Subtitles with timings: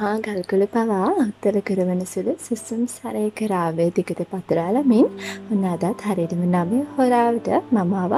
[0.00, 5.08] මහා ගල්කුළු පවා අත්තල කරවන සුළු සුසුම් සරයක රාවය දිගට පතුරාලමින්
[5.50, 8.14] ඔන්න අදත් හරියටම නමය හොරාවට මමාව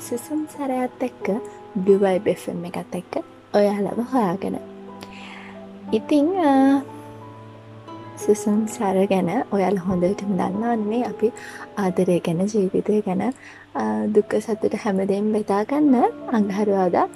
[0.00, 1.26] සුසුම් සරයත් එක්ක
[1.76, 3.14] බ්ලුවයි බෙෆම් එකත් එක්ක
[3.54, 4.56] ඔයාලව හොයාගෙන.
[5.92, 6.28] ඉතිං
[8.18, 11.34] සුසුම් සර ගැන ඔයාල හොඳටම දන්නවන්නේ අපි
[11.78, 13.22] ආදරය ගැන ජීවිතය ගැන
[14.14, 15.94] දුක්ක සතුට හැමදෙම් බෙතාගන්න
[16.32, 17.06] අඟහරුවාදා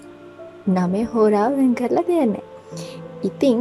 [0.75, 2.47] නමේ හෝරාව වෙන් කරලා දෙන්නේ.
[3.23, 3.61] ඉතිං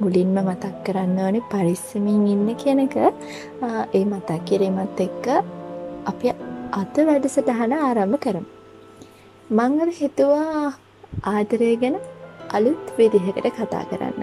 [0.00, 5.26] මුලින්ම මතක් කරන්න ඕනේ පරිස්සමින් ඉන්න කියන එක ඒ මතක් කිරීමත් එක්ක
[6.06, 6.32] අපි
[6.72, 8.44] අද වැඩසටහන ආරම්භ කරමු.
[9.50, 10.74] මං අද හිතුවා
[11.24, 11.96] ආදරය ගැන
[12.50, 14.20] අලුත් විදිහකට කතා කරන්න.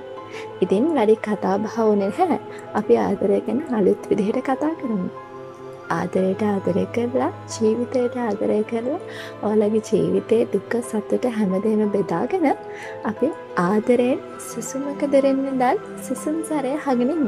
[0.62, 2.40] ඉතින් වැඩි කතා බහ වුණේ නැහැ.
[2.74, 5.10] අපි ආදරය ගැන අලුත් විදිහට කතා කරමු.
[5.92, 9.00] ආදරයට ආදරය කරලා ජීවිතයට ආදරය කරලා
[9.44, 12.48] ඔයාලගේ ජීවිතයේ දුක සතුට හැමදේම බෙදාගෙන
[13.06, 13.30] අපි
[13.64, 17.24] ආදරයෙන් සුසුමක දෙරෙන්න දල් සුසුම් සරය හගෙනන්න.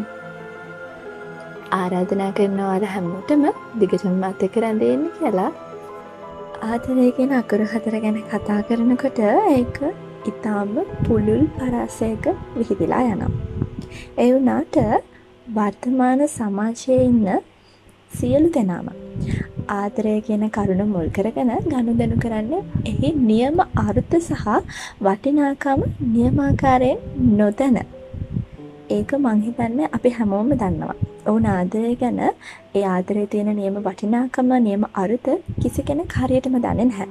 [1.73, 3.45] ආරාධනා කරනවාල හැමෝටම
[3.79, 5.51] දිගටම මත කරඳන්න කියලා
[6.65, 9.79] ආදරයගෙන අකුරු හතර ගැන කතා කරනකොට ඒක
[10.25, 10.75] ඉතාම
[11.05, 13.33] පුළුල් පරාසයක විහිදිලා යනම්.
[14.17, 14.77] එවුනාට
[15.47, 17.27] වර්තමාන සමාජය ඉන්න
[18.19, 18.87] සියලු දෙනාම
[19.71, 22.53] ආදරය කියන කරුණ මුල් කරගෙන ගනුදෙනු කරන්න
[22.85, 24.45] එහි නියම අර්ථ සහ
[25.01, 25.81] වටිනාකම
[26.13, 26.99] නියමාකාරයෙන්
[27.39, 27.79] නොදැන
[28.89, 30.95] ඒක මංහිතන්න අපි හැමෝම දන්නවා.
[31.27, 35.27] ඔවුන් ආදරය ගැන ඒ ආදරය තියෙන නියම වටිනාකම නියම අරුත
[35.61, 37.09] කිසි කෙනෙක් හරියටම දන්නේ නැහැ.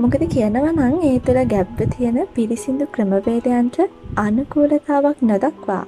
[0.00, 3.78] මොකද කියනවා නම් ඒ තුළ ගැබ්ව තියෙන පිරිසිදු ක්‍රමවේදයන්ට
[4.16, 5.84] අනුකූලතාවක් නොදක්වා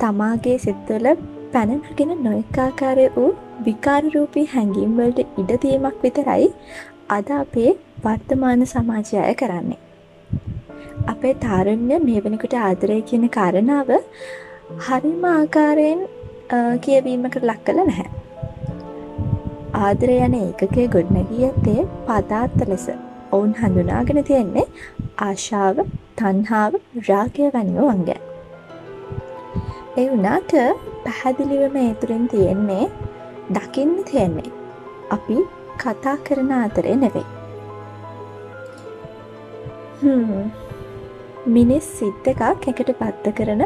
[0.00, 1.08] තමාගේ සිත්වල
[1.54, 3.30] පැනනගෙන නොයකාකාරය වූ
[3.66, 6.48] විකාරරූපී හැඟීම්වලට ඉඩදීමක් විතරයි
[7.16, 7.70] අද අපේ
[8.04, 9.80] වර්තමාන සමාජය අය කරන්නේ.
[11.12, 13.94] අපේ තාරණ්‍ය මේ වෙනකොට ආදරය කියන කාරණාව
[14.86, 16.04] හරිම ආකාරයෙන්
[16.84, 18.08] කියවීමකට ලක් කළ නැහැ.
[19.84, 22.86] ආදරය යන ඒකකය ගොඩනැගී ඇත්තේ පදාත්ත ලෙස
[23.32, 24.68] ඔවුන් හඳුනාගෙන තියෙන්නේ
[25.22, 25.82] ආශාව
[26.18, 28.33] තන්හාාව රාගය වැනිව වංගෑ.
[30.02, 30.52] ඒ වනාට
[31.02, 32.86] පැහැදිලිවම ඒතුරින් තියෙන්නේ
[33.56, 34.50] දකින්න තියෙන්නේ.
[35.16, 35.36] අපි
[35.82, 37.26] කතා කරන අතරේ නෙවෙයි.
[41.54, 43.62] මිනිස් සිද්ධ එකක් එකට පත්ත කරන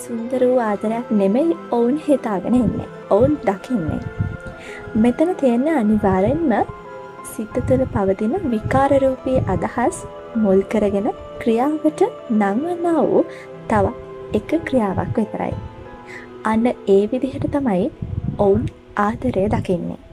[0.00, 2.88] සුන්දර වූ ආදරයක් නෙමෙයි ඔවුන් හිතාගෙන ඉන්නේ.
[3.16, 4.00] ඔවුන් දකින්නේ.
[5.04, 6.56] මෙතන තියෙන අනිවාරෙන්ම
[7.34, 10.00] සිත තුළ පවතින විකාරරූපී අදහස්
[10.42, 11.12] මුල් කරගෙන
[11.44, 12.02] ක්‍රියාවට
[12.40, 13.24] නංවන්නා වූ
[13.70, 15.54] තව එක ක්‍රියාවක් විතරයි.
[16.44, 17.90] අන්න ඒ විදිහට තමයි
[18.38, 18.66] ඔවුන්
[18.96, 20.05] ආදරය දකින්නේ.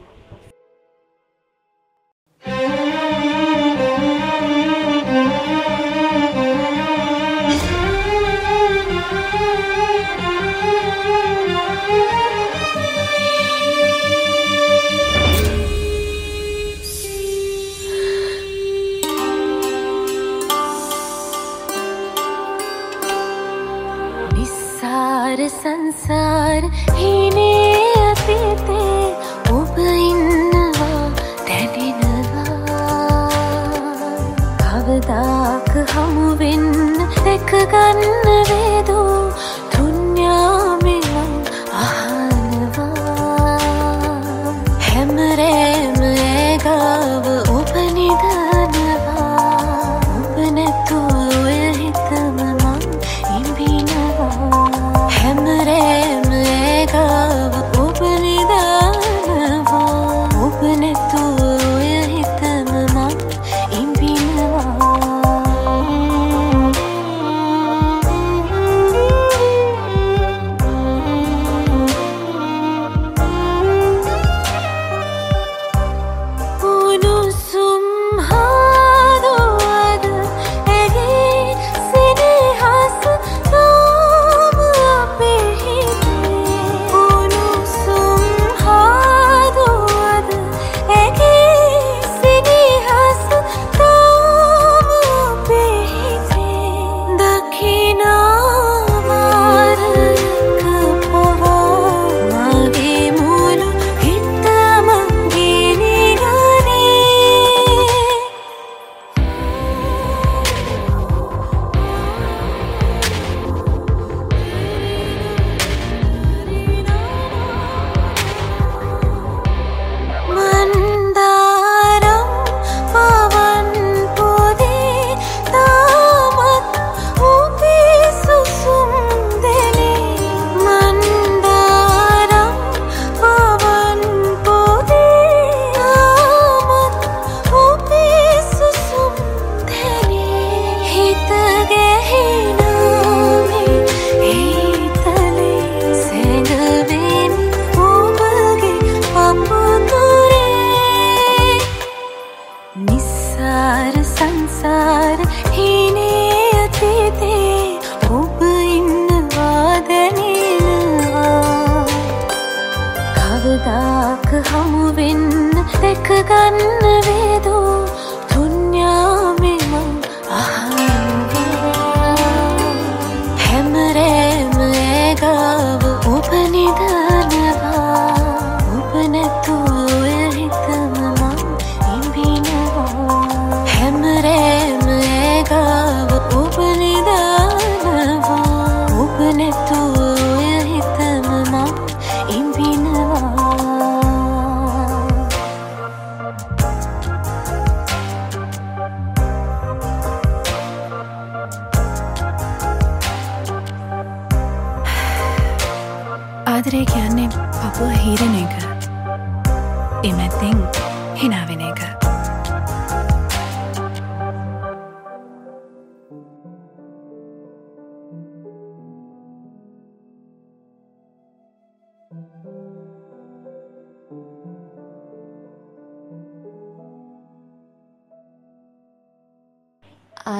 [25.74, 26.64] සංසාර
[26.96, 27.53] හිනේ අතීතේ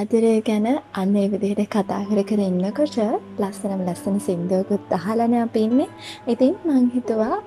[0.04, 2.96] ආදරය ගැන අන්න ඒ විදිහට කතා කර කර ඉන්නකොට
[3.42, 5.90] ලස්සනම ලස්සන සින්දුවකුත් අහලානේ අපි ඉන්නේ.
[6.28, 7.38] ඉතින් මං හිතුවා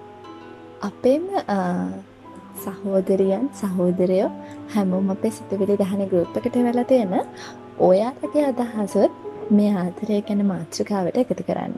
[0.88, 1.24] අපේම
[2.62, 4.30] සහෝදරියන් සහෝදරයෝ
[4.74, 7.14] හැමෝම අපේ සිතුවිලි දහන ගෲප් එකට වෙලා තියෙන
[7.80, 9.20] ඔයාලගේ අදහසත්
[9.50, 11.76] මේ ආදරය ගැන මාතෘකාවට එකතු කරන්න.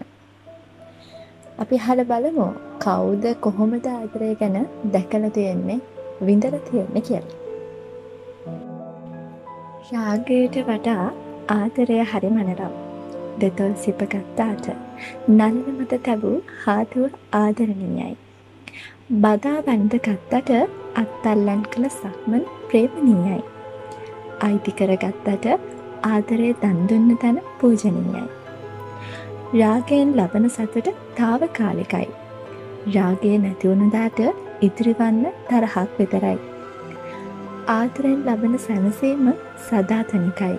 [1.62, 2.48] අපි අහලා බලමු
[2.86, 4.56] කවුද කොහොමද ආදරය ගැන
[4.94, 5.80] දැකලා තියෙන්නේ
[6.26, 7.47] විඳලා තියෙන්නේ කියලා.
[9.92, 11.04] රාගයට වඩා
[11.48, 12.72] ආදරය හරි මනරම්.
[13.40, 14.66] දෙතොල් සිපගත්තාට
[15.28, 18.16] නල්ල මත තැබූ හාතුව ආදරණීයයි.
[19.22, 20.50] බදා බැන්ද ගත්තට
[20.94, 23.40] අත්තල්ලන් කළ සක්මන් ප්‍රේමණීයයි.
[24.40, 25.48] අයිති කරගත්තට
[26.02, 28.26] ආදරය දන්දුන්න තැන පූජනීයයි.
[29.54, 32.06] රාගයෙන් ලබන සතුට තාවකාලිකයි.
[32.94, 34.24] රාගය නැතිවුණදාට
[34.60, 36.38] ඉදිරිවන්න තරහක් විතරයි.
[37.70, 39.28] ආදරෙන් ලබන සැනසීම
[39.66, 40.56] සදාතනිකයි.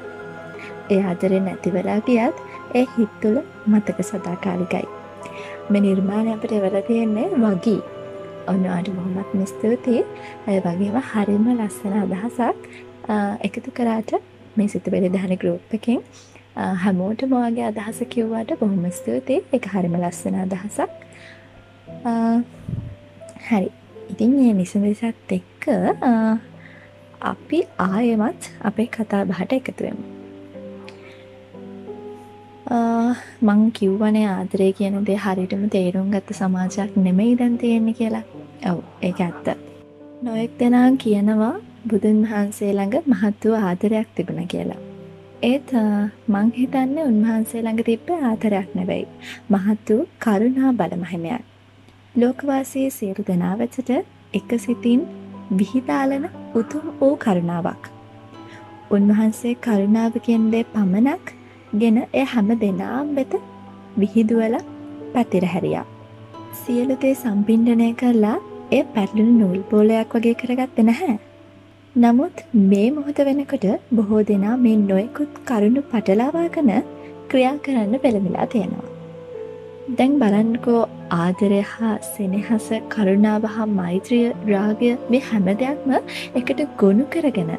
[0.89, 2.37] ඒ ආදරෙන් නැතිවෙලා ගියත්
[2.75, 4.87] ඒ හිත් තුළ මතක සදාකාලිකයි.
[5.69, 7.81] මේ නිර්මාණය අපට එවලා තියෙන්නේ වගී.
[8.47, 10.01] ඔන්නවාට බොහොමත් ස්තුතියි.
[10.47, 12.59] ඒ වගේම හරිම ලස්සන අදහසක්
[13.47, 14.11] එකතු කරාට
[14.57, 16.01] මේ සිතුවිලි දහන ගෲප් එකෙන්
[16.83, 19.43] හැමෝටම ඔයාගේ අදහස කිව්වට බොහොම ස්තුතියි.
[19.53, 20.89] ඒක හරිම ලස්සන අදහසක්.
[23.47, 23.69] හරි.
[24.11, 25.65] ඉතින් මේ නිසඳසත් එක්ක
[27.21, 30.03] අපි ආයෙමත් අපේ කතා බහට එකතුවෙමු.
[33.41, 38.23] මං කිව්වනේ ආදරය කියන දේ හරිටම තේරුම් ගත්ත සමාජයක් නෙමෙයි දැන් තියෙන්නේ කියලා.
[38.71, 39.47] ඔව් ඒක ඇත්ත.
[40.23, 41.55] නොයෙක් දෙනා කියනවා
[41.89, 44.79] බුදුන් වහන්සේ ළඟ මහත් වූ ආදරයක් තිබුණ කියලා.
[45.43, 45.71] ඒත්
[46.27, 49.05] මං හිතන්නේ උන්වහන්සේ ළඟ තිබ්බ ආදරයක් නෙවෙයි.
[49.49, 51.41] මහත් වූ කරුණා බල මහිමයක්.
[52.15, 53.89] ලෝකවාසී සියලු දෙනා වෙතට
[54.33, 55.01] එක සිතින්
[55.59, 57.83] විහිදාලන උතුම් වූ කරුණාවක්.
[58.91, 61.33] උන්වහන්සේ කරුණාව කියන්නේ පමණක්
[61.73, 63.33] ගෙන එය හැම දෙනාම් වෙත
[63.97, 64.55] විහිදුවල
[65.13, 65.85] පැතිරහැරියා.
[66.53, 68.37] සියලු දේ සම්පින්ඩනය කරලා
[68.71, 71.19] ඒ පැටලුණු නූල් බෝලයක් වගේ කරගත්ත නැහැ.
[71.95, 76.71] නමුත් මේ මොහොත වෙනකොට බොහෝ දෙනා මේ නොයෙකුත් කරුණු පටලවාගන
[77.27, 78.98] ක්‍රියා කරන්න පෙළමිලා තියෙනවා.
[79.89, 80.81] දැන් බලන්නකෝ
[81.15, 85.93] ආදරය හා සෙනෙහස කරුණාව හා මෛත්‍රිය රාගය මේ හැම දෙයක්ම
[86.35, 87.49] එකට ගොුණු කරගෙන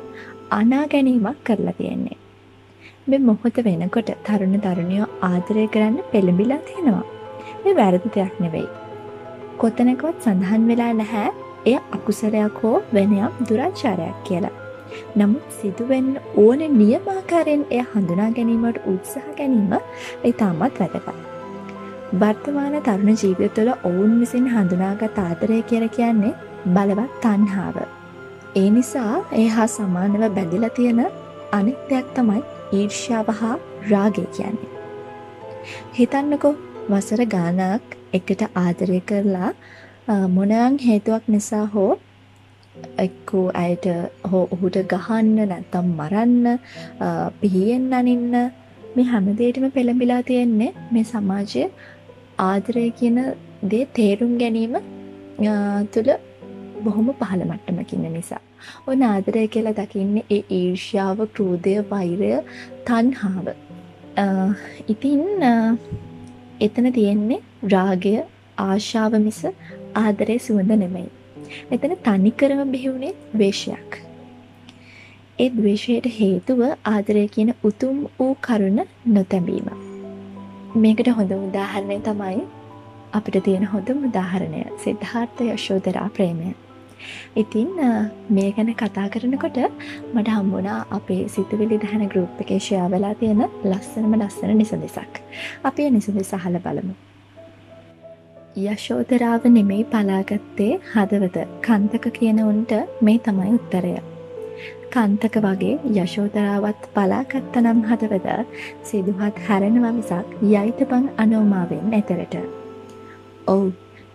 [0.51, 2.19] අනා ගැනීමක් කරලා තියෙන්නේ.
[3.07, 7.07] මේ මොහොත වෙනකොට තරුණ තරුණියෝ ආදරය කරන්න පෙළඹිලා තියෙනවා.
[7.65, 8.69] මේ වැරදි දෙයක් නෙවෙයි.
[9.59, 11.27] කොතනකවත් සඳහන් වෙලා නැහැ
[11.67, 14.55] එය අකුසලයක් හෝ වෙනයම් දුරාචාරයක් කියලා.
[15.17, 19.77] නමුත් සිදුවෙන්න ඕන නියමාකාරයෙන් එය හඳුනා ගැනීමට උත්සාහ ගැනීම
[20.25, 21.30] ඉතාමත් වැදගත්.
[22.13, 26.35] වර්තමාන තරුණ ජීවිත තුළ ඔවුන් විසින් හඳුනාගත් ආදරය කියල කියන්නේ
[26.67, 27.77] බලවත් තන්හාාව.
[28.57, 31.01] ඒ නිසා ඒ හා සමානව බැඳිල තියෙන
[31.53, 33.57] අනෙක් දෙයක් තමයි ඊර්ෂාව හා
[33.91, 34.71] රාගය කියන්නේ.
[35.95, 36.51] හිතන්නකො
[36.89, 39.51] වසර ගානක් එකට ආදරය කරලා
[40.29, 41.93] මොනයන් හේතුවක් නිසා හෝ
[42.99, 43.87] එක්කෝ අයට
[44.31, 46.59] හෝ ඔහුට ගහන්න නැත්තම් මරන්න
[47.41, 48.35] පිහියෙන් අනින්න
[48.97, 51.65] මේ හැමදේටම පෙළඹිලා තියෙන්නේ මේ සමාජය
[52.41, 53.19] ආදරය කියන
[53.73, 54.77] දේ තේරුම් ගැනීම
[55.95, 56.11] තුළ
[56.85, 58.41] බොහොම පහළ මට්ටමකින්න නිසා.
[58.87, 62.31] ඔන්න ආදරය කියලා දකින්නේ ඒ ඊර්ෂ්‍යාව ක්‍රෝධය වෛරය
[62.89, 63.49] තන්හාාව.
[64.89, 65.23] ඉතින්
[66.61, 67.41] එතන තියෙන්නේ
[67.75, 68.15] රාගය
[68.59, 69.41] ආශාව මිස
[70.05, 71.11] ආදරය සුවඳ නෙමෙයි.
[71.75, 73.93] එතන තනිකරම බිහිවුණේ වේශයක්.
[75.39, 76.61] ඒ දවේශයට හේතුව
[76.95, 78.83] ආදරය කියන උතුම් වූ කරුණ
[79.15, 79.90] නොතැබීම.
[80.75, 82.43] මේකට හොඳ උදාහරණය තමයි
[83.13, 86.55] අපිට තියෙන හොඳම උදාහරණය සිද්ධාර්ථ යශෝදරා ප්‍රේමය.
[87.37, 87.71] ඉතින්
[88.29, 89.59] මේ ගැන කතා කරනකොට
[90.15, 95.19] මට හම්බුණා අපේ සිතුවිලි දහන ගරුප් එකේ ෂයා වෙලා තියෙන ලස්සනම ලස්සන නිසඳෙසක්.
[95.65, 96.95] අපි නිසඳෙස අහල බලමු.
[98.59, 104.10] යශෝදරාව නෙමෙයි පලාගත්තේ හදවත කන්තක කියන උන්ට මේ තමයි උත්තරය.
[104.93, 108.29] කන්තක වගේ යශෝදරාවත් බලාගත්ත නම් හදවත
[108.83, 112.35] සිදුහත් හැරෙනවා මිසක් යයිතපං අනෝමාවෙන් ඇතරට.
[113.47, 113.69] ඔවු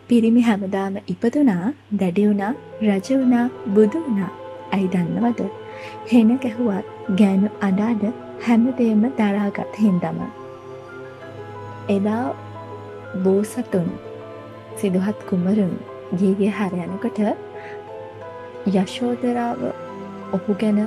[0.09, 1.67] පිරිමි හැමදාම ඉපදුනා
[1.99, 4.31] දැඩිවුණා රජවුණා බුදුවුණා
[4.71, 5.47] ඇයි දන්නවද.
[6.11, 8.03] හෙන ගැහුවත් ගෑනු අඩාඩ
[8.41, 10.19] හැමදේම දරාගත් හින්දම.
[11.89, 12.25] එදා
[13.23, 13.89] බෝසතුන්
[14.77, 15.73] සිදුහත් කුමරුන්
[16.19, 17.19] ගීගේ හැරයනකොට
[18.75, 19.59] යශෝදරාව
[20.33, 20.79] ඔහු ගැන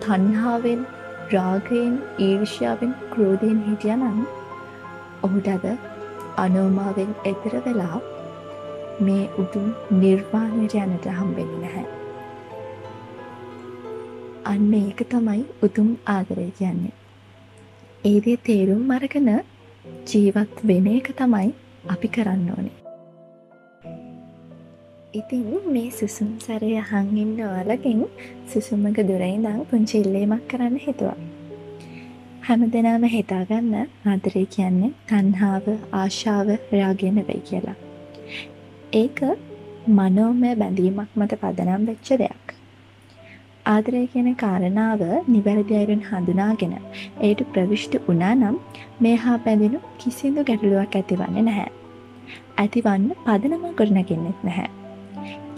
[0.00, 0.86] තන්හාාවෙන්
[1.32, 4.20] රාගයෙන් ඊර්ෂාවෙන් ක්‍රෝධයෙන් හිටියනම්
[5.22, 5.66] ඔහුට අද
[6.36, 8.00] අනෝමාවෙන් එතර වෙලා
[9.00, 9.68] මේ උතුම්
[10.00, 11.86] නිර්වාණයට යනට හම්බෙන්න නැහැ.
[14.44, 16.96] අන්න ඒක තමයි උතුම් ආදරය කියන්නේ.
[18.04, 19.32] ඒදේ තේරුම් අරගෙන
[20.06, 21.48] ජීවත් වෙන එක තමයි
[21.88, 22.87] අපි කරන්න ඕනේ.
[25.18, 28.00] ඉතින් මේ සුසුම් සරය හංඉන්න ඔයාලකින්
[28.50, 31.16] සුසුමක දුරයිදං පුංචිල්ලේමක් කරන්න හිතුවා.
[32.42, 33.74] හැම දෙනාම හිතාගන්න
[34.06, 37.76] ආදරය කියන්නේ තන්හාාව ආශාව රාගෙන වෙයි කියලා.
[38.92, 39.18] ඒක
[39.96, 42.46] මනෝමය බැඳීමක් මත පදනම් වෙච්ච දෙයක්.
[43.66, 46.74] ආදරය කියන කාරණාව නිවැරදි අයුරින් හඳුනාගෙන
[47.20, 48.56] ඒට ප්‍රවිෂ්ට වනා නම්
[49.00, 51.70] මේ හා පැඳෙනු කිසිදු ගැටලුවක් ඇතිවන්නේ නැහැ.
[52.58, 54.77] ඇතිවන්න පදනම ගොඩනගෙන්නෙත් නැහැ.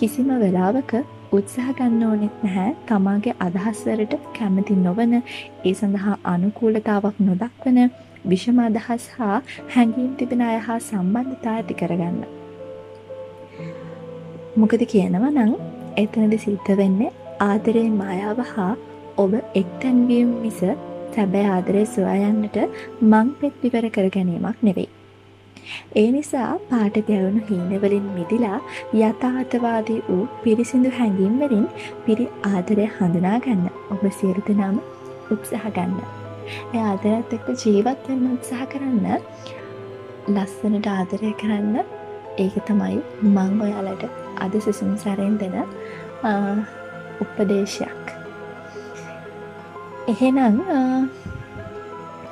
[0.00, 0.92] කිසිම වෙලාවක
[1.32, 7.80] උත්සාහ ගන්න ඕනෙත් නැහැ තමාගේ අදහස්වලට කැමති නොවන ඒ සඳහා අනුකූලතාවක් නොදක්වන
[8.24, 9.36] විෂම අදහස් හා
[9.74, 12.18] හැඟීම් තිබෙන අය හා සම්බන්ධතා ඇති කරගන්න.
[14.56, 15.52] මොකද කියනව නං
[15.96, 18.72] එතනද සිද්ධ වෙන්නේ ආදරයේ මායාව හා
[19.16, 20.62] ඔබ එක්තැන්වීම් මිස
[21.14, 22.58] සැබෑ ආදරය සොයායන්නට
[23.02, 24.90] මං පෙත් විවර කර ගැනීමක් නෙවෙයි.
[25.96, 28.58] ඒ නිසා පාට ගැවුණු හීනවලින් මිදිලා
[29.00, 31.66] යථාර්ථවාදී වූ පිරිසිදු හැඟීම්වලින්
[32.06, 34.76] පිරි ආදරය හඳුනාගන්න ඔබ සියලු දෙනාම
[35.30, 36.00] උත්සාහ ගන්න.
[36.74, 39.06] ඒ ආදරත් එක්ක ජීවත් වෙන්න උත්සාහ කරන්න
[40.28, 41.76] ලස්සනට ආදරය කරන්න
[42.38, 42.98] ඒක තමයි
[43.28, 44.04] මං ඔයාලට
[44.38, 45.56] අද සිසුම් සැරෙන් දෙන
[47.22, 48.06] උපදේශයක්.
[50.08, 50.58] එහෙනම්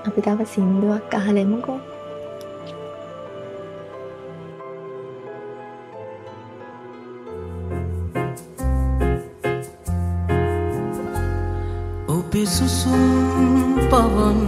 [0.08, 1.78] අපි තව සින්දුවක් අහලෙමුකෝ
[12.48, 14.40] පිසුසුම් පවන්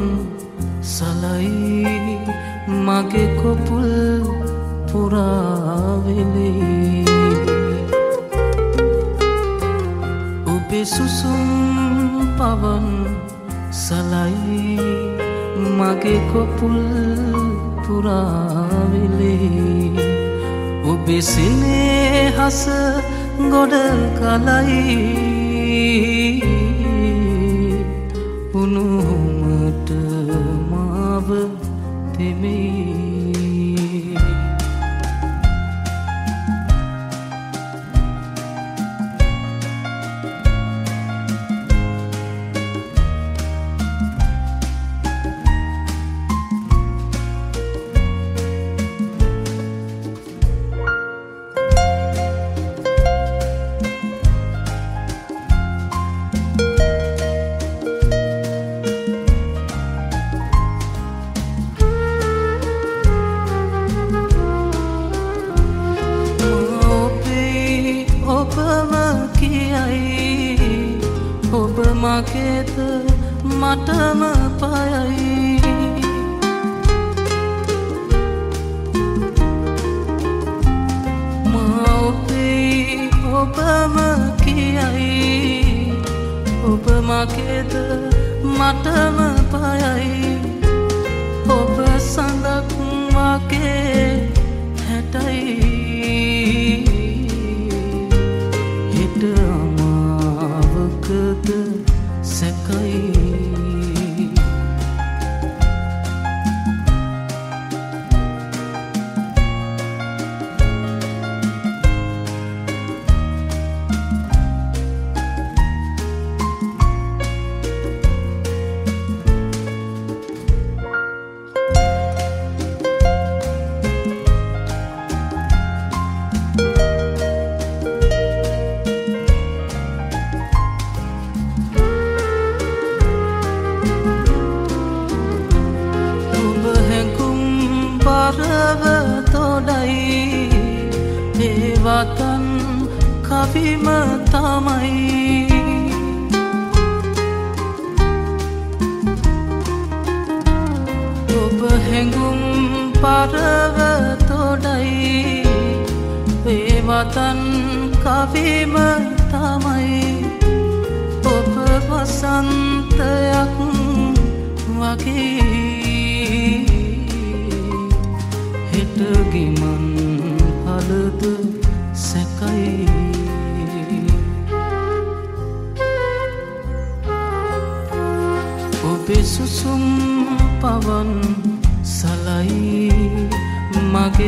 [0.81, 1.85] සලයි
[2.81, 3.91] මගේ කොපුල්
[4.89, 6.55] පුරාවෙලේ.
[10.47, 11.45] ඔබේ සුසුම්
[12.39, 12.87] පවන්
[13.71, 14.81] සලයි
[15.77, 16.81] මගේ කොපුල්
[17.85, 19.45] පුරාවෙලේ.
[20.85, 22.63] ඔබේ සිනේ හස
[23.53, 23.75] ගොඩ
[24.17, 25.21] කලයි
[28.63, 29.91] උනුහුමට
[30.71, 31.29] මාව
[32.15, 32.80] තෙමේ.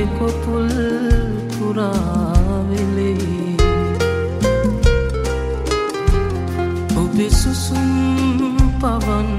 [0.02, 0.68] මගේ කොපුල්
[1.52, 3.16] පුරාවෙලේ.
[6.96, 7.90] ඔබේ සුසුම්
[8.80, 9.30] පවන්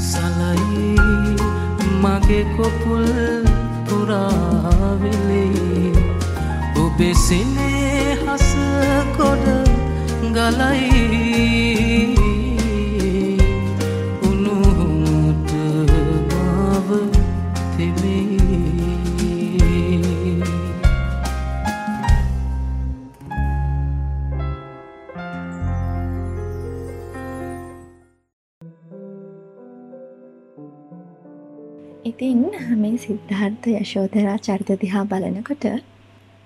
[0.00, 0.94] සලයි
[2.02, 3.06] මගේ කොපුල්
[3.86, 5.42] පුරාවෙලේ.
[6.76, 8.48] ඔබේ සිනේ හස
[9.16, 9.46] කොඩ
[10.32, 11.89] ගලයි.
[32.20, 32.40] ඉතින්
[32.76, 35.64] මේ සිද්ධාර්ථ යශෝධරා චරිත දිහා බලනකොට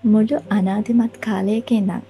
[0.04, 2.04] මුළු අනාධිමත් කාලයක ඉඳන්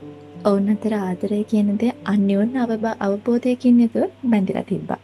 [0.45, 2.59] ඔවුන් අතර ආදරය කියන දේ අන්‍යෝන්‍ය
[3.01, 5.01] අවබෝධයකින් යුතුව බැඳිලා තිබ්බා.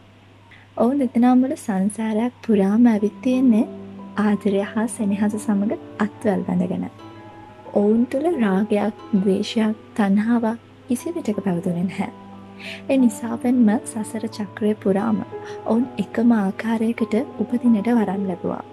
[0.77, 3.65] ඔවුන් දෙදෙනා මුළු සංසාරයක් පුරාම ඇවිත් තියෙන්නේ
[4.19, 6.89] ආදරය හා සෙනෙහස සමග අත්වැල් බැඳගෙන.
[7.73, 12.20] ඔවුන් තුළ රාගයක්, ද්වේෂයක්, තණ්හාවක් කිසි විටක පැවතුනේ නැහැ.
[12.89, 15.19] ඒ නිසාවෙන්ම සසර චක්‍රය පුරාම
[15.65, 18.63] ඔවුන් එකම ආකාරයකට උපදිනට වරන් ලැබවා.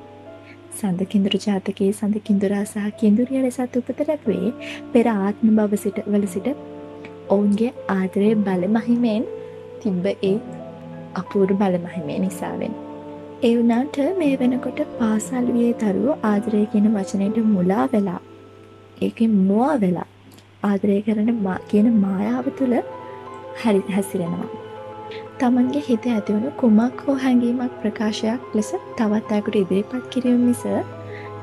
[0.72, 4.50] සඳ කිඳුරු ජාතකයේ සඳ කිඳුරා සහ කිඳුරිය ලෙසත් උපත ලැබුවේ
[4.92, 6.48] පෙර ආත්ම භව සිට වල සිට
[7.28, 9.24] ඔවුන්ගේ ආදරය බලමහිමෙන්
[9.80, 10.36] තිබ්බ ඒ
[11.14, 12.74] අපූරු බලමහිමේ නිසාවෙන්.
[13.42, 18.20] ඒ වුනාට මේ වෙනකොට පාසල් වියේ දරුවෝ ආදරය කියන වචනයට මුලා වෙලා
[19.02, 20.08] ඒකෙන් මුවා වෙලා
[20.62, 21.30] ආදරය කරන
[21.68, 22.74] කියන මායාව තුළ
[23.64, 24.50] හැරි හැසිරෙනවා.
[25.40, 30.64] තමන්ගේ හිත ඇතිවුණු කුමක් හෝ හැඟීමක් ප්‍රකාශයක් ලෙස තවත් අයකුට ඉදිරිපත් කිරීම මිස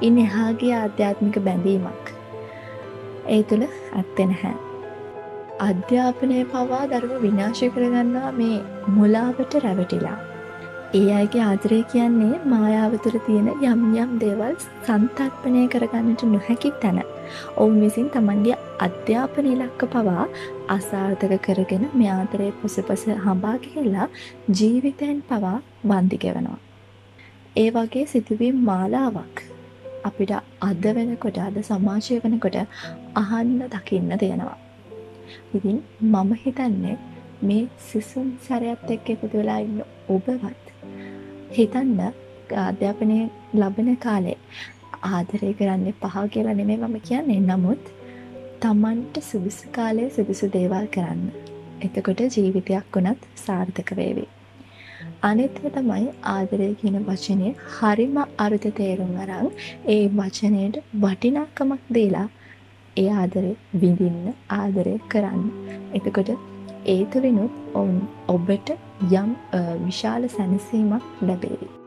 [0.02, 2.06] ඉන් එහාගේ ආධ්‍යාත්මික බැඳීමක්.
[3.30, 4.56] ඒ තුළ ඇත්තෙ නැහැ.
[5.60, 8.58] අධ්‍යාපනය පවා දරුව විනාශ කරගන්නා මේ
[8.98, 10.18] මුලාවට රැවටිලා.
[10.94, 17.00] ඒ අයගේ ආදරය කියන්නේ මායාව තුළ තියෙන යම් යම් දේවල් සන්තර්පනය කරගන්නට නොහැකි තැන.
[17.58, 20.26] ඔවුන් විසින් තමන්ගේ අධ්‍යාපන ඉලක්ක පවා
[20.68, 24.08] අසාර්ථක කරගෙන මේ ආදරය පොසපස හඹා ගිහිල්ලා
[24.52, 26.60] ජීවිතයෙන් පවා වන්දි ගෙවනවා.
[27.56, 29.44] ඒ වගේ සිදුවීම් මාලාවක්
[30.04, 32.58] අපිට අද වෙනකොට අද සමාජය වෙනකොට
[33.16, 34.58] අහන්න දකින්න තියෙනවා.
[35.54, 36.98] ඉතින් මම හිතන්නේ
[37.42, 40.66] මේ සිසුන් සැරයත් එක්ක එකතු වෙලා ඉන්න ඔබවත්
[41.52, 42.00] හිතන්න
[42.60, 43.20] අධ්‍යාපනය
[43.54, 44.38] ලබන කාලේ
[45.10, 47.95] ආදරය කරන්න පහ කියලා නෙමේ මම කියන්නේ නමුත්
[48.66, 51.20] තමන්ට සුදුසු කාලය සුදුසු දේවල් කරන්න.
[51.82, 54.24] එතකොට ජීවිතයක් වුණත් සාර්ථක වේවි.
[55.22, 59.52] අනිත්ය තමයි ආදරය කියන වචනය හරිම අරුත තේරුම් අරන්
[59.88, 62.26] ඒ වචනයට වටිනාකමක් දීලා
[62.98, 65.48] ඒ ආදරය විඳින්න ආදරය කරන්න.
[65.94, 66.36] එතකොට
[66.86, 67.98] ඒ තුළිනුත් ඔවුන්
[68.28, 68.78] ඔබට
[69.14, 69.32] යම්
[69.84, 71.85] විශාල සැනසීමක් ලැබේවි.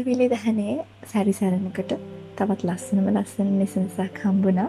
[0.00, 1.90] සිතුවිලි දහනේ සැරිසරනකට
[2.36, 4.68] තවත් ලස්සනම ලස්සන නිසනසක් හම්බුණා.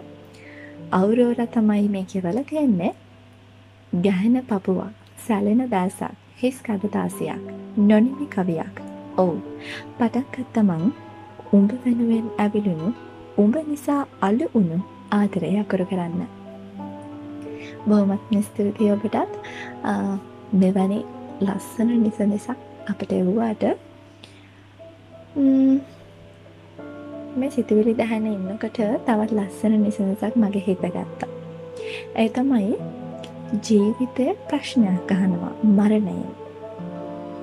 [0.92, 2.90] අවුරෝර තමයි මේ කියවල තියෙන්නේ.
[4.02, 4.90] ගැහෙන පපුවක්
[5.26, 7.46] සැලෙන දෑසක් හිස් කදතාසියක්
[7.78, 8.76] නොනිමි කවියක්.
[9.16, 9.38] ඔවු.
[9.98, 10.84] පටක්කත්තමං
[11.52, 12.92] උඹ වෙනුවෙන් ඇවිලුණු
[13.38, 16.26] උඹ නිසා අලු උුණු ආදරය අකුරු කරන්න.
[17.88, 19.32] බොහොමත් නිස්තුතියි ඔබටත්.
[19.84, 20.18] ආ,
[20.54, 21.00] මෙවැනි
[21.40, 23.91] ලස්සන නිසනිසක් අපට එව්වාට ම්ම්,
[27.36, 31.28] මේ සිතුවිලි දහන ඉන්නකොට තවත් ලස්සන නිසනසක් මගේ හිත ගත්තා.
[32.16, 32.76] ඒ තමයි
[33.60, 36.34] ජීවිතය ප්‍රශ්නයක් අහනවා මරණයෙන්.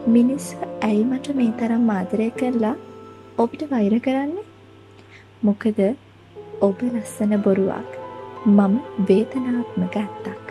[0.08, 2.76] මිනිස්සු ඇයි මට මේ තරම් ආදරය කරලා
[3.38, 4.46] ඔබට වෛර කරන්නේ?
[5.44, 5.80] මොකද
[6.62, 7.92] ඔබ ලස්සන බොරුවක්
[8.48, 8.74] මම
[9.08, 10.48] වේදනාත්මක ඇත්තක්.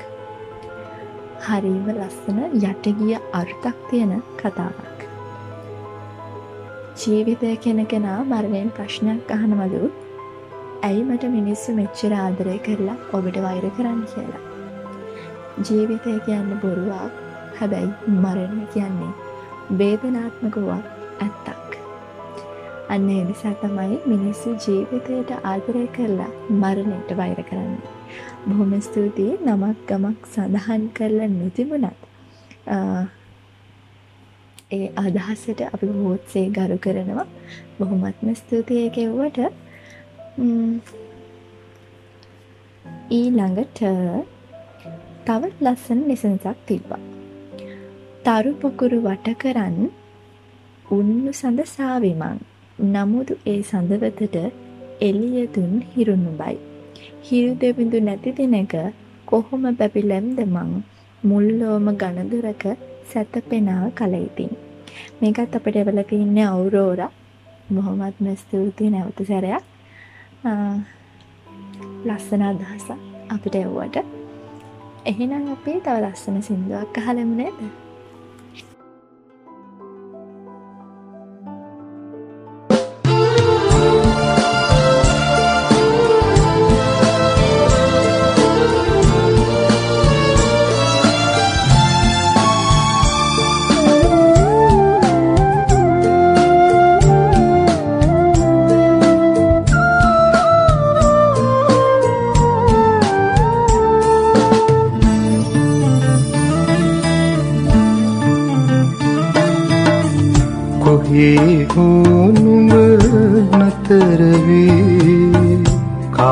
[1.41, 4.98] හරිම ලස්සන යටගිය අර්ථක් තියෙන කතාවක්.
[7.01, 9.83] ජීවිතය කෙනකෙනා මරණයෙන් ප්‍රශ්නයක් අහනවලු
[10.83, 14.43] ඇයි මට මිනිස්සු මෙච්චර ආදරය කරලා ඔබට වෛර කරන්න කියලා.
[15.67, 17.13] ජීවිතය කියන්න බොරුවක්
[17.59, 19.13] හැබැයි මරණ කියන්නේ
[19.79, 20.87] වේදනාත්මකුවක්
[21.27, 21.71] ඇත්තක්.
[22.89, 26.31] අන්න ඒ නිසා තමයි මිනිස්සු ජීවිතයට ආදරය කරලා
[26.63, 27.95] මරණයට වෛර කරන්නේ.
[28.49, 31.99] බොහොම ස්තුතියි නමක් ගමක් සඳහන් කරලා නොතිබුණත්
[32.67, 32.77] අ,
[34.71, 37.27] ඒ අදහසට අපි බොහෝත්සේ ගරු කරනවා
[37.77, 39.39] බොහොමත්ම ස්තුතිය කෙව්වට
[43.11, 43.81] ඊළඟට
[45.27, 47.01] තවත් ලස්සන නිසනසක් තිබ්බා.
[48.25, 49.79] තරු පොකුරු වට කරන්
[50.89, 52.39] උන්නු සඳ සාවිමං
[52.79, 54.37] නමුදු ඒ සඳවතට
[55.01, 56.57] එලියතුන් හිරුණුබයි.
[57.25, 58.77] හිරු දෙබිඳු නැති දෙනක
[59.27, 60.71] කොහොම පැපිලැම්ද මං
[61.23, 62.65] මුල්ලෝම ගණදුරක
[63.13, 64.51] සැතපෙනා කලයිතින්.
[65.23, 66.99] මේකත් අපට එවලක ඉන්න අවුරෝර.
[67.75, 69.63] බොහොමත්ම ස්තුතියි නැවත සැරයක්.
[70.47, 70.75] ආ,
[72.05, 72.87] ලස්සන අදහස
[73.31, 73.97] අපිට එව්වට.
[75.07, 77.53] එහෙනම් අපි තව ලස්සන සින්දුවක් අහලමු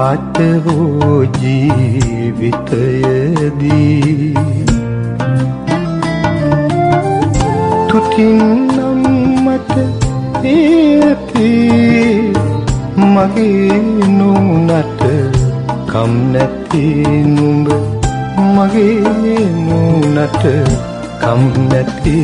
[0.07, 2.45] කාට හෝ ජීවිතයදී
[7.89, 9.03] තුතින් නම්
[9.45, 9.75] මට
[10.51, 11.49] ඒති
[13.07, 13.81] මගේ
[14.19, 15.03] නූනට
[15.91, 16.85] කම් නැති
[17.33, 17.69] නුඹ
[18.53, 20.45] මගේ නූනට
[21.21, 22.17] කම් නැති.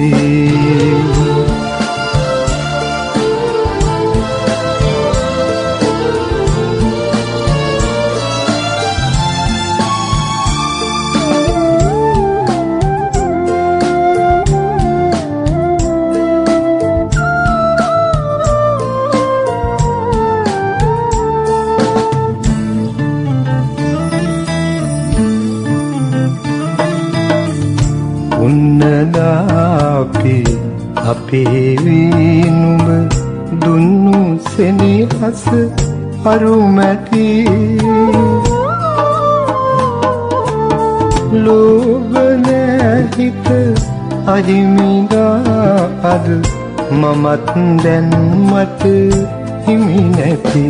[31.33, 32.89] අපේ වීනුඹ
[33.61, 34.19] දුන්නු
[34.49, 35.45] සෙනෙහස
[36.33, 37.29] අරුමැති.
[41.47, 43.49] ලෝබනැහිත
[44.35, 46.29] අහිමිදා අද
[47.01, 47.49] මමත්
[47.85, 48.85] දැන්මට
[49.67, 50.67] හිමි නැති.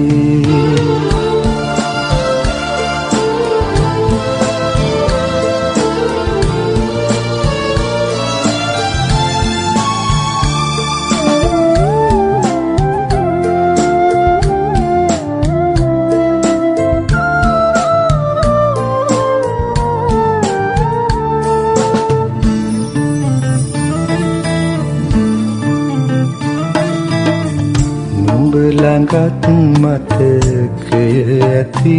[29.13, 29.45] ළඟත්
[29.83, 31.05] මතකය
[31.45, 31.99] ඇති.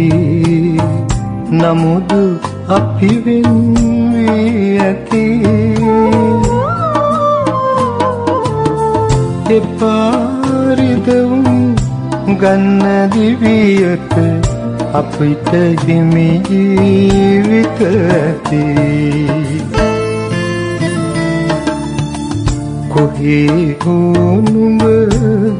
[1.50, 2.22] නමුදු
[2.76, 5.24] අපි වෙන්වී ඇති.
[9.56, 11.46] එපාරිදවුම්
[12.40, 12.82] ගන්න
[13.14, 14.14] දිවියට
[14.92, 15.50] අපිට
[15.86, 17.78] හිමි ජීවිත
[18.18, 18.64] ඇති.
[22.94, 24.82] කොහේ හෝ නුඹ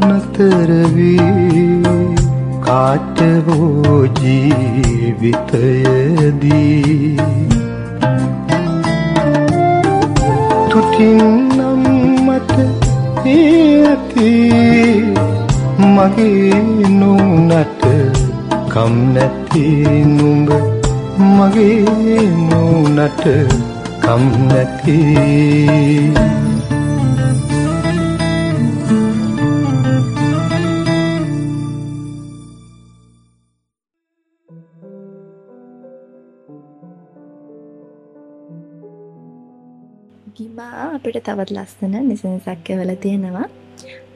[0.09, 1.29] නතරවී
[2.67, 5.35] කාට හෝ ජීවිතයදී?
[10.71, 11.23] තුටින්
[11.57, 11.83] නම්
[12.27, 12.57] මට
[13.33, 14.31] ඇති
[15.95, 16.63] මගේ
[17.01, 17.83] නූනට
[18.73, 19.67] කම් නැති
[20.17, 20.49] නුඹ
[21.35, 23.25] මගේ නූනට
[24.01, 24.99] කම් නැති.
[41.05, 43.49] අපිට තවත් ලස්සන නිසනිසක් කියවල තියෙනවා.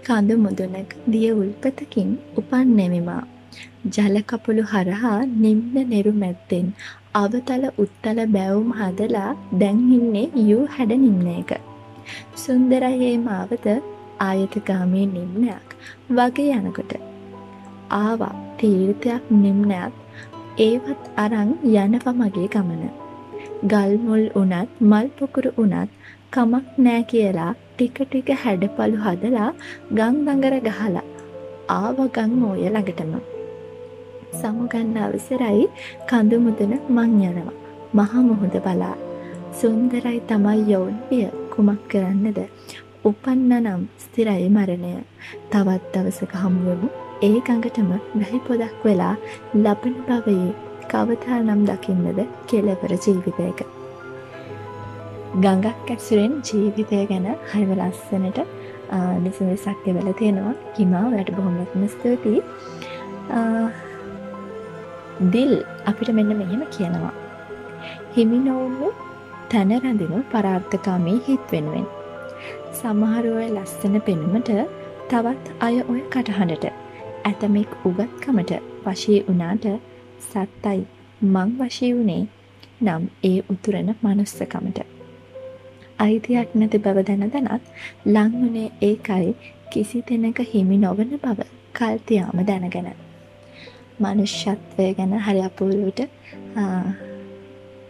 [0.04, 3.22] කඳු මුදුනක දිය උල්පතකින් උපන් නෙවිමා
[3.94, 6.66] ජලකපුළු හරහා නිම්න නෙරු මැත්තෙන්
[7.14, 11.52] අවතල උත්තල බැවුම් හදලා දැන් ඉන්නේ යූ හැඩ නිම්නයක.
[12.36, 13.68] සුන්දරයේ මාවත
[14.20, 15.68] ආයතගාමී නිම්නයක්
[16.12, 16.92] වගේ යනකොට.
[17.98, 19.92] ආවා තීර්ථයක් නිම්නයක්
[20.60, 22.82] ඒවත් අරන් යනවා මගේ ගමන.
[23.64, 25.97] ගල්මුල් උනත් මල් පොකුරු උනත්
[26.32, 29.50] කමක් නෑ කියලා ටික ටික හැඩපලු හදලා
[29.98, 31.04] ගං දඟර ගහලා
[31.74, 33.12] ආව ගං ඕය ළඟටම.
[34.32, 35.64] සමුගන්න අවසරයි
[36.10, 37.54] කඳු මුදන මං යනවා.
[37.92, 38.96] මහා මුහුද බලා.
[39.52, 42.40] සුන්දරයි තමයි යොවුන් පිය කුමක් කරන්නද?
[43.04, 44.92] උපන්න නම් ස්තිරයි මරණය.
[45.50, 46.88] තවත් දවසක හමුවමු
[47.22, 49.14] ඒ ගඟටම වැහි පොදක් වෙලා
[49.56, 50.52] ලබන භවයේ
[50.90, 53.77] කවතා නම් දකින්නද කෙලවර ජීවිතයක.
[55.36, 58.38] ගඟක් ඇසුරෙන් ජීවිතය ගැන හරිම ලස්සනට
[59.18, 60.54] නිසනිසක් වෙල තියෙනවා.
[60.78, 62.40] හිමා වැට බොහොමත්ම ස්තුතියි.
[65.26, 65.52] දිල්
[65.86, 67.12] අපිට මෙන්න මෙහෙම කියනවා.
[68.16, 68.90] හිමි නොවුණු
[69.50, 71.86] තැන රැඳිනු පරාර්ථකාමී හිත් වෙනුවෙන්.
[72.72, 74.52] සමහරුවය ලස්සන පෙනුමට
[75.08, 76.66] තවත් අය ඔය කටහඬට
[77.24, 78.52] ඇතමෙක් උගත්කමට
[78.84, 79.66] වශී වනාට
[80.22, 80.80] සත්තයි
[81.26, 82.22] මං වශී වුණේ
[82.80, 84.97] නම් ඒ උතුරන මනුස්සකමට.
[85.98, 87.64] අයිතියක් නැති බව දැන දැනත්
[88.06, 89.34] ලංවනේ ඒකයි
[89.70, 91.40] කිසි දෙනක හිමි නොවන බව
[91.74, 92.88] කල්තියාම දැනගෙන.
[94.00, 96.00] මනුෂ්‍යත්වය ගැන හරි අපූරුවට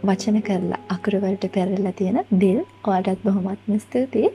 [0.03, 4.29] වචන කරලා අකුරවලට පෙරලා තියෙන දිල් ඔයාටත් බොහොමත්ම ස්තුතියි.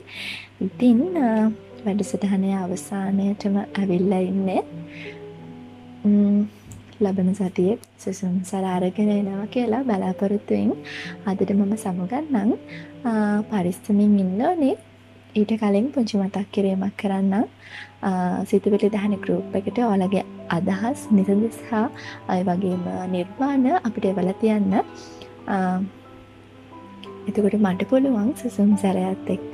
[0.61, 0.99] ඉතින්
[1.85, 4.61] වැඩසටහනය අවසානයටම ඇවිල්ලා ඉන්නේ.
[6.99, 10.71] ලබන සතියේ සුසුම් සලාරගෙන එනවා කියලා බලාපොරොත්තුවෙන්
[11.25, 12.51] අදට මම සමුගන්නම්
[13.49, 14.75] පරිස්සමින් ඉන්න ඕනේ.
[15.35, 17.43] ඊට කලින් පුංචි මතක් කිරීමක් කරන්න
[18.45, 21.87] සිතුවිලි දහන ගරුප් එකට ඔලගේ අදහස් නිසඳස් හා
[22.27, 24.73] අය වගේම නිර්වාණ අපිට එවල තියන්න.
[27.27, 29.53] එතකොට මට පුළුවන් සුසුම් සැරයත් එක්ක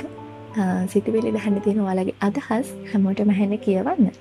[0.88, 4.12] සිතුවිලි දහන්න තියෙන ඔයාලගේ අදහස් හැමෝට මැහැන කියවන්න.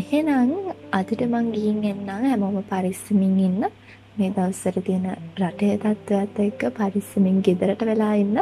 [0.00, 0.50] එහෙනම්
[0.98, 3.64] අදට මං ගිහින් එන්න හැමෝම පරිස්සමින් ඉන්න.
[4.16, 5.06] මේ දවස්සර තියෙන
[5.40, 8.38] රටේ තත්ත්වඇත් එක්ක පරිස්සමින් ගෙදරට වෙලා ඉන්න.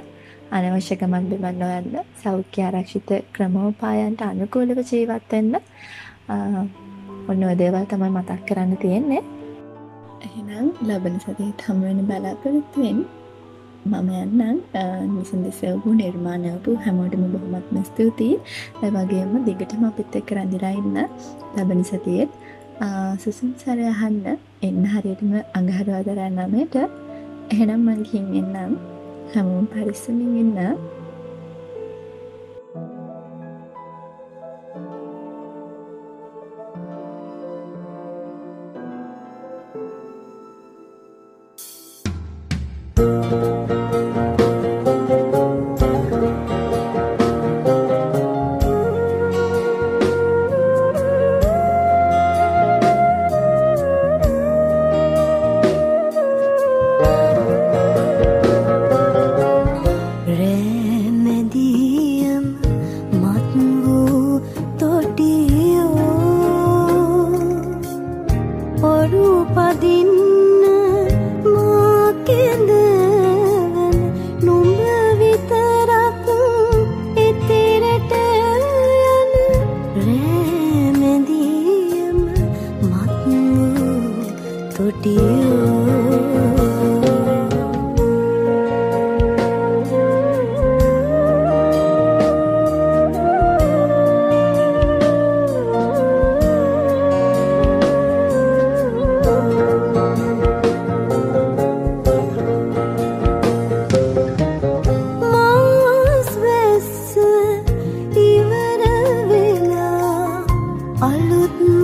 [0.52, 1.96] අනවශ්‍ය ගමන් බිමන් නොයන්න.
[2.22, 5.54] සෞඛ්‍ය ආරක්ෂිත ක්‍රමෝපායන්ට අනුකූලව ජීවත් වෙන්න.
[7.30, 9.22] ඔන්න ඔය දේවල් තමයි මතක් කරන්න තියෙන්නේ.
[10.26, 13.02] එහෙනම් ලබන සතියේත් හමු වෙන බලාපොරොත්තු වෙන්න
[13.86, 14.56] මම යන්නම්.
[15.14, 18.36] නිසන්දිසවපු නිර්මාණයපු හැමෝටම බොහොමත්ම ස්තුතියි.
[18.82, 20.98] ඒ වගේම දිගටම අපිත් එක්ක රැඳිලා ඉන්න
[21.56, 22.30] ලබන සතියේත්
[23.22, 24.24] සුසුම් සැරය අහන්න
[24.62, 26.76] එන්න හරියටම අඟහරුවාදා නමයට.
[27.50, 28.72] එහෙනම් මං ගිහින් එන්නම්.
[29.34, 30.58] හැමෝම් පරිස්සමින් ඉන්න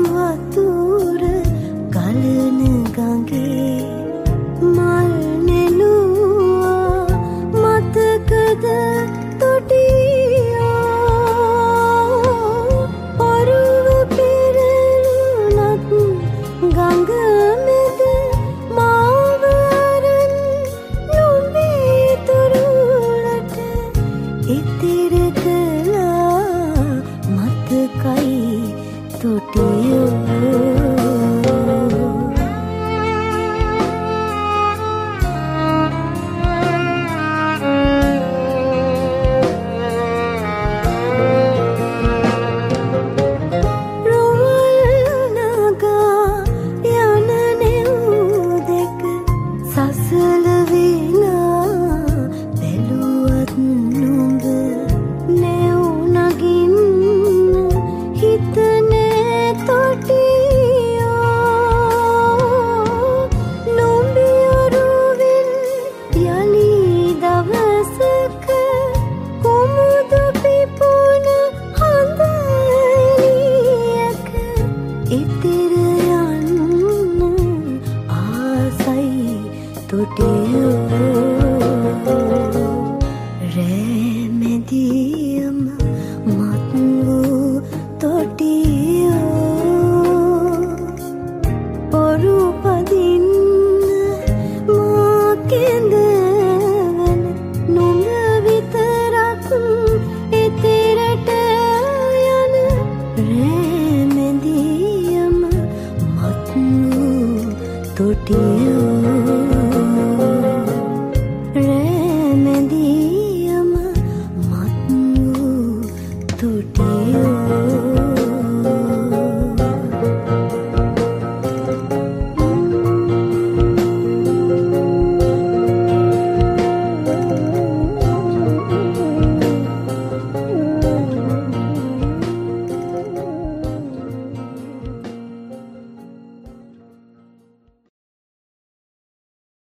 [0.04, 1.22] වතුර
[1.90, 3.80] ගලන ගඟේ
[4.68, 5.12] මල්
[5.46, 7.06] නෙළුවා
[7.54, 8.64] මතකද